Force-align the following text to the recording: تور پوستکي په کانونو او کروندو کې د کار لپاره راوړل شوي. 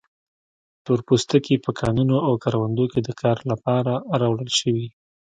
تور 0.85 0.99
پوستکي 1.07 1.55
په 1.65 1.71
کانونو 1.79 2.15
او 2.27 2.33
کروندو 2.43 2.85
کې 2.91 2.99
د 3.03 3.09
کار 3.21 3.37
لپاره 3.51 3.93
راوړل 4.21 4.49
شوي. 4.59 4.87